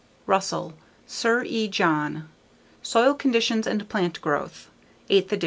Russell, 0.25 0.73
Sir 1.05 1.43
E. 1.43 1.67
John. 1.67 2.27
Soil 2.81 3.13
Conditions 3.13 3.67
and 3.67 3.87
Plant 3.87 4.19
Growth. 4.19 4.67
Eighth 5.11 5.31
Ed. 5.31 5.39